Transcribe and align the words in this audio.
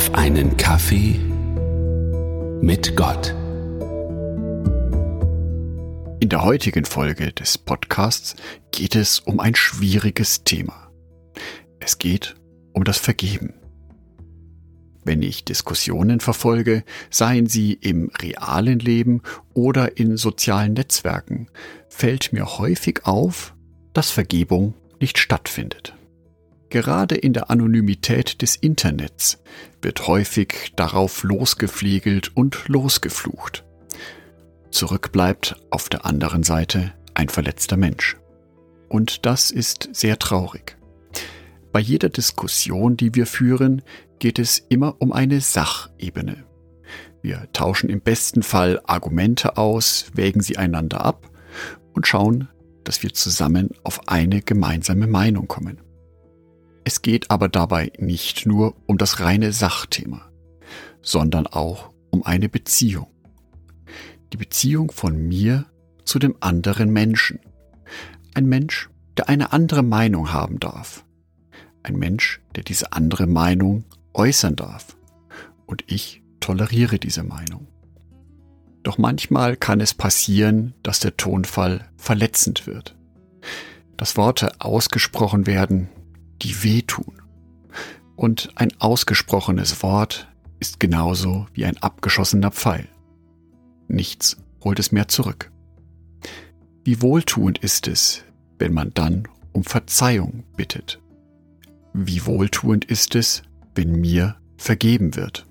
auf 0.00 0.14
einen 0.14 0.56
Kaffee 0.56 1.20
mit 2.62 2.96
Gott. 2.96 3.34
In 6.20 6.30
der 6.30 6.42
heutigen 6.42 6.86
Folge 6.86 7.34
des 7.34 7.58
Podcasts 7.58 8.34
geht 8.70 8.96
es 8.96 9.20
um 9.20 9.40
ein 9.40 9.54
schwieriges 9.54 10.42
Thema. 10.42 10.90
Es 11.80 11.98
geht 11.98 12.34
um 12.72 12.84
das 12.84 12.96
Vergeben. 12.96 13.52
Wenn 15.04 15.20
ich 15.20 15.44
Diskussionen 15.44 16.20
verfolge, 16.20 16.82
seien 17.10 17.46
sie 17.46 17.74
im 17.74 18.10
realen 18.22 18.78
Leben 18.78 19.20
oder 19.52 19.98
in 19.98 20.16
sozialen 20.16 20.72
Netzwerken, 20.72 21.48
fällt 21.90 22.32
mir 22.32 22.56
häufig 22.56 23.04
auf, 23.04 23.54
dass 23.92 24.10
Vergebung 24.10 24.72
nicht 24.98 25.18
stattfindet. 25.18 25.94
Gerade 26.70 27.16
in 27.16 27.32
der 27.32 27.50
Anonymität 27.50 28.42
des 28.42 28.54
Internets 28.54 29.42
wird 29.82 30.06
häufig 30.06 30.72
darauf 30.76 31.24
losgefliegelt 31.24 32.36
und 32.36 32.68
losgeflucht. 32.68 33.64
Zurück 34.70 35.10
bleibt 35.10 35.56
auf 35.70 35.88
der 35.88 36.06
anderen 36.06 36.44
Seite 36.44 36.92
ein 37.14 37.28
verletzter 37.28 37.76
Mensch. 37.76 38.16
Und 38.88 39.26
das 39.26 39.50
ist 39.50 39.88
sehr 39.92 40.18
traurig. 40.20 40.76
Bei 41.72 41.80
jeder 41.80 42.08
Diskussion, 42.08 42.96
die 42.96 43.16
wir 43.16 43.26
führen, 43.26 43.82
geht 44.20 44.38
es 44.38 44.58
immer 44.68 44.94
um 45.00 45.12
eine 45.12 45.40
Sachebene. 45.40 46.44
Wir 47.20 47.48
tauschen 47.52 47.90
im 47.90 48.00
besten 48.00 48.44
Fall 48.44 48.80
Argumente 48.84 49.56
aus, 49.56 50.06
wägen 50.14 50.40
sie 50.40 50.56
einander 50.56 51.04
ab 51.04 51.30
und 51.94 52.06
schauen, 52.06 52.48
dass 52.84 53.02
wir 53.02 53.12
zusammen 53.12 53.70
auf 53.82 54.08
eine 54.08 54.40
gemeinsame 54.40 55.08
Meinung 55.08 55.48
kommen. 55.48 55.80
Es 56.90 57.02
geht 57.02 57.30
aber 57.30 57.48
dabei 57.48 57.92
nicht 57.98 58.46
nur 58.46 58.74
um 58.86 58.98
das 58.98 59.20
reine 59.20 59.52
Sachthema, 59.52 60.28
sondern 61.02 61.46
auch 61.46 61.92
um 62.10 62.24
eine 62.26 62.48
Beziehung. 62.48 63.06
Die 64.32 64.36
Beziehung 64.36 64.90
von 64.90 65.16
mir 65.28 65.66
zu 66.04 66.18
dem 66.18 66.34
anderen 66.40 66.92
Menschen. 66.92 67.38
Ein 68.34 68.46
Mensch, 68.46 68.90
der 69.16 69.28
eine 69.28 69.52
andere 69.52 69.84
Meinung 69.84 70.32
haben 70.32 70.58
darf. 70.58 71.04
Ein 71.84 71.94
Mensch, 71.94 72.40
der 72.56 72.64
diese 72.64 72.92
andere 72.92 73.28
Meinung 73.28 73.84
äußern 74.12 74.56
darf. 74.56 74.96
Und 75.66 75.84
ich 75.86 76.24
toleriere 76.40 76.98
diese 76.98 77.22
Meinung. 77.22 77.68
Doch 78.82 78.98
manchmal 78.98 79.56
kann 79.56 79.80
es 79.80 79.94
passieren, 79.94 80.74
dass 80.82 80.98
der 80.98 81.16
Tonfall 81.16 81.88
verletzend 81.96 82.66
wird. 82.66 82.96
Dass 83.96 84.16
Worte 84.16 84.60
ausgesprochen 84.60 85.46
werden, 85.46 85.88
die 86.42 86.62
wehtun. 86.62 87.22
Und 88.16 88.50
ein 88.56 88.72
ausgesprochenes 88.80 89.82
Wort 89.82 90.28
ist 90.58 90.78
genauso 90.78 91.46
wie 91.54 91.64
ein 91.64 91.78
abgeschossener 91.78 92.50
Pfeil. 92.50 92.88
Nichts 93.88 94.36
holt 94.62 94.78
es 94.78 94.92
mehr 94.92 95.08
zurück. 95.08 95.50
Wie 96.84 97.02
wohltuend 97.02 97.58
ist 97.58 97.88
es, 97.88 98.24
wenn 98.58 98.72
man 98.72 98.92
dann 98.94 99.26
um 99.52 99.64
Verzeihung 99.64 100.44
bittet. 100.56 101.00
Wie 101.92 102.24
wohltuend 102.26 102.84
ist 102.84 103.14
es, 103.14 103.42
wenn 103.74 103.92
mir 103.92 104.36
vergeben 104.56 105.16
wird. 105.16 105.46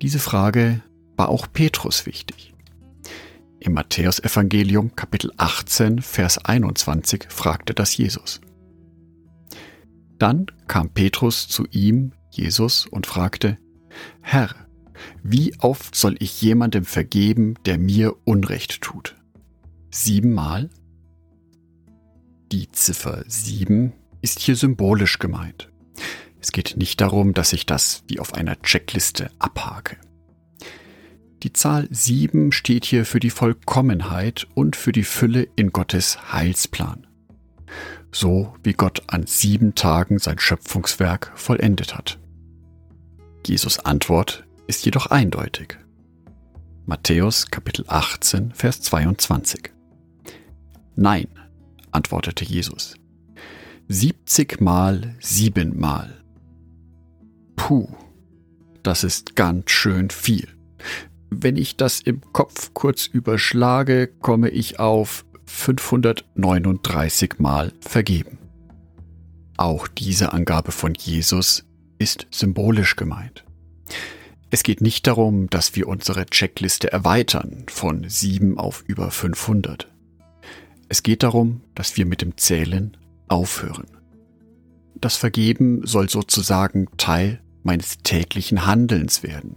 Diese 0.00 0.18
Frage 0.18 0.82
war 1.16 1.28
auch 1.28 1.46
Petrus 1.52 2.06
wichtig. 2.06 2.54
Im 3.58 3.74
Matthäusevangelium 3.74 4.96
Kapitel 4.96 5.32
18, 5.36 6.00
Vers 6.00 6.38
21 6.38 7.26
fragte 7.28 7.74
das 7.74 7.94
Jesus. 7.96 8.40
Dann 10.20 10.46
kam 10.68 10.90
Petrus 10.90 11.48
zu 11.48 11.66
ihm, 11.70 12.12
Jesus, 12.30 12.86
und 12.86 13.06
fragte, 13.06 13.56
Herr, 14.20 14.54
wie 15.22 15.54
oft 15.60 15.94
soll 15.94 16.14
ich 16.18 16.42
jemandem 16.42 16.84
vergeben, 16.84 17.54
der 17.64 17.78
mir 17.78 18.14
Unrecht 18.24 18.82
tut? 18.82 19.16
Siebenmal? 19.90 20.68
Die 22.52 22.70
Ziffer 22.70 23.24
sieben 23.28 23.94
ist 24.20 24.40
hier 24.40 24.56
symbolisch 24.56 25.18
gemeint. 25.18 25.70
Es 26.38 26.52
geht 26.52 26.76
nicht 26.76 27.00
darum, 27.00 27.32
dass 27.32 27.54
ich 27.54 27.64
das 27.64 28.04
wie 28.06 28.20
auf 28.20 28.34
einer 28.34 28.60
Checkliste 28.60 29.30
abhake. 29.38 29.96
Die 31.42 31.54
Zahl 31.54 31.88
sieben 31.90 32.52
steht 32.52 32.84
hier 32.84 33.06
für 33.06 33.20
die 33.20 33.30
Vollkommenheit 33.30 34.46
und 34.52 34.76
für 34.76 34.92
die 34.92 35.04
Fülle 35.04 35.48
in 35.56 35.72
Gottes 35.72 36.30
Heilsplan 36.30 37.06
so 38.12 38.54
wie 38.62 38.72
Gott 38.72 39.02
an 39.06 39.26
sieben 39.26 39.74
Tagen 39.74 40.18
sein 40.18 40.38
Schöpfungswerk 40.38 41.32
vollendet 41.34 41.96
hat. 41.96 42.18
Jesus 43.46 43.78
Antwort 43.80 44.44
ist 44.66 44.84
jedoch 44.84 45.06
eindeutig. 45.06 45.78
Matthäus 46.86 47.50
Kapitel 47.50 47.84
18, 47.88 48.52
Vers 48.52 48.82
22. 48.82 49.70
Nein, 50.96 51.28
antwortete 51.92 52.44
Jesus. 52.44 52.94
Siebzigmal 53.88 55.16
siebenmal. 55.20 56.22
Puh, 57.56 57.88
das 58.82 59.04
ist 59.04 59.36
ganz 59.36 59.70
schön 59.70 60.10
viel. 60.10 60.48
Wenn 61.30 61.56
ich 61.56 61.76
das 61.76 62.00
im 62.00 62.20
Kopf 62.32 62.74
kurz 62.74 63.06
überschlage, 63.06 64.08
komme 64.08 64.48
ich 64.48 64.80
auf 64.80 65.24
539 65.50 67.38
Mal 67.38 67.72
vergeben. 67.80 68.38
Auch 69.58 69.88
diese 69.88 70.32
Angabe 70.32 70.72
von 70.72 70.94
Jesus 70.94 71.66
ist 71.98 72.26
symbolisch 72.30 72.96
gemeint. 72.96 73.44
Es 74.48 74.62
geht 74.62 74.80
nicht 74.80 75.06
darum, 75.06 75.50
dass 75.50 75.76
wir 75.76 75.86
unsere 75.86 76.24
Checkliste 76.26 76.90
erweitern 76.90 77.66
von 77.68 78.08
7 78.08 78.58
auf 78.58 78.84
über 78.86 79.10
500. 79.10 79.86
Es 80.88 81.02
geht 81.02 81.22
darum, 81.22 81.60
dass 81.74 81.96
wir 81.98 82.06
mit 82.06 82.22
dem 82.22 82.38
Zählen 82.38 82.96
aufhören. 83.28 83.86
Das 84.94 85.16
Vergeben 85.16 85.86
soll 85.86 86.08
sozusagen 86.08 86.86
Teil 86.96 87.42
meines 87.62 87.98
täglichen 87.98 88.66
Handelns 88.66 89.22
werden. 89.22 89.56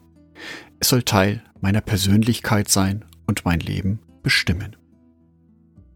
Es 0.79 0.89
soll 0.89 1.03
Teil 1.03 1.43
meiner 1.61 1.81
Persönlichkeit 1.81 2.67
sein 2.67 3.05
und 3.25 3.45
mein 3.45 3.61
Leben 3.61 3.99
bestimmen. 4.21 4.75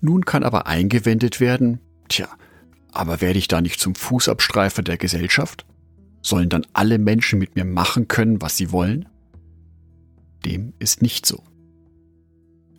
Nun 0.01 0.25
kann 0.25 0.43
aber 0.43 0.67
eingewendet 0.67 1.39
werden, 1.39 1.79
tja, 2.07 2.27
aber 2.91 3.21
werde 3.21 3.39
ich 3.39 3.47
da 3.47 3.61
nicht 3.61 3.79
zum 3.79 3.95
Fußabstreifer 3.95 4.81
der 4.81 4.97
Gesellschaft? 4.97 5.65
Sollen 6.21 6.49
dann 6.49 6.65
alle 6.73 6.97
Menschen 6.97 7.39
mit 7.39 7.55
mir 7.55 7.65
machen 7.65 8.07
können, 8.07 8.41
was 8.41 8.57
sie 8.57 8.71
wollen? 8.71 9.07
Dem 10.45 10.73
ist 10.79 11.01
nicht 11.01 11.25
so. 11.25 11.43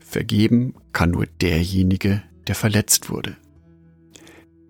Vergeben 0.01 0.75
kann 0.93 1.11
nur 1.11 1.27
derjenige, 1.27 2.23
der 2.47 2.55
verletzt 2.55 3.11
wurde. 3.11 3.37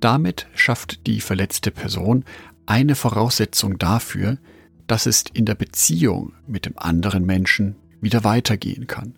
Damit 0.00 0.46
schafft 0.54 1.06
die 1.06 1.20
verletzte 1.20 1.70
Person 1.70 2.24
eine 2.66 2.94
Voraussetzung 2.94 3.78
dafür, 3.78 4.38
dass 4.86 5.06
es 5.06 5.24
in 5.32 5.44
der 5.44 5.54
Beziehung 5.54 6.32
mit 6.46 6.66
dem 6.66 6.78
anderen 6.78 7.24
Menschen 7.24 7.76
wieder 8.00 8.24
weitergehen 8.24 8.86
kann. 8.86 9.14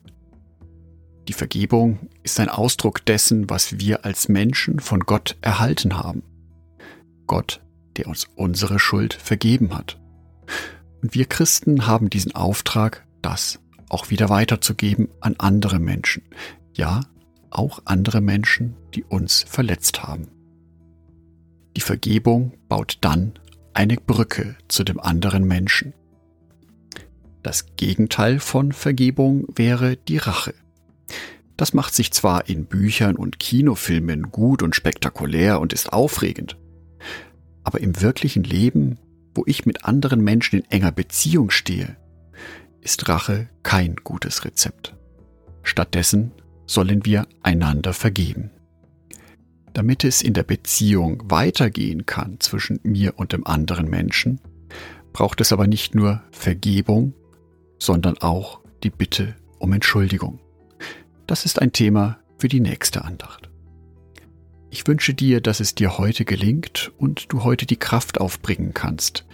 Die 1.31 1.35
Vergebung 1.35 2.11
ist 2.25 2.41
ein 2.41 2.49
Ausdruck 2.49 3.07
dessen, 3.07 3.49
was 3.49 3.79
wir 3.79 4.05
als 4.05 4.29
Menschen 4.29 4.81
von 4.81 4.99
Gott 4.99 5.37
erhalten 5.43 5.97
haben. 5.97 6.25
Gott, 7.29 7.61
der 7.97 8.09
uns 8.09 8.27
unsere 8.35 8.81
Schuld 8.81 9.15
vergeben 9.15 9.73
hat. 9.73 10.01
Und 11.01 11.15
wir 11.15 11.27
Christen 11.27 11.87
haben 11.87 12.11
diesen 12.11 12.35
Auftrag, 12.35 13.07
das 13.23 13.61
auch 13.89 14.11
wieder 14.11 14.29
weiterzugeben 14.29 15.09
an 15.21 15.37
andere 15.39 15.79
Menschen. 15.79 16.25
Ja, 16.75 17.03
auch 17.51 17.83
andere 17.85 18.21
Menschen, 18.21 18.75
die 18.97 19.05
uns 19.05 19.45
verletzt 19.45 20.03
haben. 20.03 20.27
Die 21.77 21.81
Vergebung 21.81 22.55
baut 22.69 22.99
dann 23.03 23.39
eine 23.73 23.99
Brücke 23.99 24.57
zu 24.67 24.83
dem 24.83 24.99
anderen 24.99 25.45
Menschen. 25.45 25.95
Das 27.45 27.77
Gegenteil 27.77 28.41
von 28.41 28.73
Vergebung 28.73 29.47
wäre 29.55 29.97
die 29.97 30.19
Rache. 30.19 30.55
Das 31.61 31.75
macht 31.75 31.95
sich 31.95 32.11
zwar 32.11 32.49
in 32.49 32.65
Büchern 32.65 33.17
und 33.17 33.39
Kinofilmen 33.39 34.31
gut 34.31 34.63
und 34.63 34.75
spektakulär 34.75 35.61
und 35.61 35.75
ist 35.75 35.93
aufregend, 35.93 36.57
aber 37.65 37.83
im 37.83 38.01
wirklichen 38.01 38.45
Leben, 38.45 38.99
wo 39.35 39.43
ich 39.45 39.67
mit 39.67 39.85
anderen 39.85 40.25
Menschen 40.25 40.61
in 40.61 40.71
enger 40.71 40.91
Beziehung 40.91 41.51
stehe, 41.51 41.99
ist 42.81 43.11
Rache 43.11 43.51
kein 43.63 43.97
gutes 43.97 44.47
Rezept. 44.47 44.97
Stattdessen 45.63 46.33
sollen 46.65 47.05
wir 47.05 47.27
einander 47.43 47.93
vergeben. 47.93 48.51
Damit 49.75 50.05
es 50.05 50.23
in 50.23 50.33
der 50.33 50.45
Beziehung 50.45 51.31
weitergehen 51.31 52.07
kann 52.07 52.41
zwischen 52.41 52.81
mir 52.85 53.19
und 53.19 53.35
dem 53.35 53.47
anderen 53.47 53.91
Menschen, 53.91 54.41
braucht 55.13 55.43
es 55.43 55.53
aber 55.53 55.67
nicht 55.67 55.95
nur 55.95 56.23
Vergebung, 56.31 57.13
sondern 57.79 58.17
auch 58.17 58.61
die 58.83 58.89
Bitte 58.89 59.37
um 59.59 59.75
Entschuldigung. 59.75 60.41
Das 61.31 61.45
ist 61.45 61.63
ein 61.63 61.71
Thema 61.71 62.19
für 62.39 62.49
die 62.49 62.59
nächste 62.59 63.05
Andacht. 63.05 63.49
Ich 64.69 64.89
wünsche 64.89 65.15
dir, 65.15 65.41
dass 65.41 65.61
es 65.61 65.77
dir 65.77 65.97
heute 65.97 66.25
gelingt 66.25 66.91
und 66.99 67.33
du 67.33 67.45
heute 67.45 67.67
die 67.67 67.77
Kraft 67.77 68.21
aufbringen 68.21 68.75
kannst, 68.75 69.27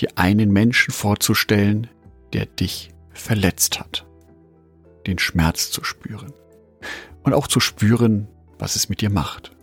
dir 0.00 0.08
einen 0.16 0.50
Menschen 0.50 0.94
vorzustellen, 0.94 1.88
der 2.32 2.46
dich 2.46 2.88
verletzt 3.12 3.80
hat. 3.80 4.06
Den 5.06 5.18
Schmerz 5.18 5.70
zu 5.70 5.84
spüren. 5.84 6.32
Und 7.22 7.34
auch 7.34 7.46
zu 7.46 7.60
spüren, 7.60 8.28
was 8.58 8.74
es 8.74 8.88
mit 8.88 9.02
dir 9.02 9.10
macht. 9.10 9.54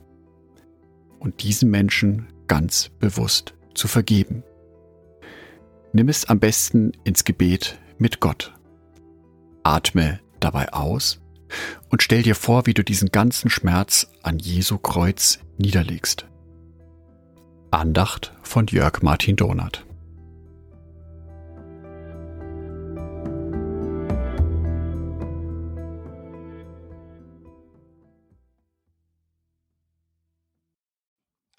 Und 1.18 1.42
diesen 1.42 1.72
Menschen 1.72 2.28
ganz 2.46 2.92
bewusst 3.00 3.56
zu 3.74 3.88
vergeben. 3.88 4.44
Nimm 5.92 6.08
es 6.08 6.26
am 6.26 6.40
besten 6.40 6.92
ins 7.04 7.24
Gebet 7.24 7.80
mit 7.98 8.20
Gott. 8.20 8.54
Atme 9.64 10.20
dabei 10.40 10.72
aus 10.72 11.20
und 11.90 12.04
stell 12.04 12.24
dir 12.24 12.36
vor, 12.36 12.66
wie 12.66 12.74
du 12.74 12.84
diesen 12.84 13.10
ganzen 13.10 13.50
Schmerz 13.50 14.12
an 14.24 14.40
Jesu 14.40 14.78
Kreuz 14.78 15.40
niederlegst. 15.57 16.25
Andacht 17.72 18.34
von 18.42 18.68
Jörg 18.68 19.01
Martin 19.01 19.36
Donath. 19.36 19.86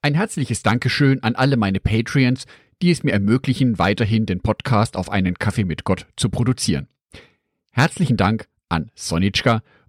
Ein 0.03 0.15
herzliches 0.15 0.63
Dankeschön 0.63 1.23
an 1.23 1.37
alle 1.37 1.59
meine 1.59 1.79
Patreons, 1.79 2.47
die 2.81 2.91
es 2.91 3.03
mir 3.03 3.13
ermöglichen, 3.13 3.79
weiterhin 3.79 4.25
den 4.25 4.41
Podcast 4.41 4.97
auf 4.97 5.11
einen 5.11 5.35
Kaffee 5.39 5.65
mit 5.65 5.85
Gott 5.85 6.07
zu 6.17 6.31
produzieren. 6.31 6.89
Herzlichen 7.71 8.17
Dank 8.17 8.49
an 8.71 8.91
Sonitschka 8.95 9.63